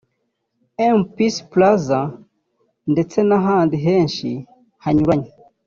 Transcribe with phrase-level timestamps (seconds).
[0.93, 1.99] M Peace plaza
[2.91, 4.29] ndetse n'ahandi henshi
[4.83, 5.29] hanyuranye